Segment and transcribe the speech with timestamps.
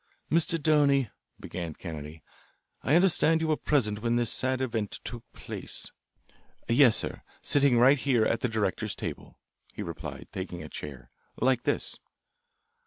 [0.31, 0.59] "Mr.
[0.59, 2.23] Downey," began Kennedy,
[2.81, 5.91] "I understand you were present when this sad event took place."
[6.67, 9.37] "Yes, sir, sitting right here at the directors' table,"
[9.75, 11.99] he replied, taking a chair, "like this."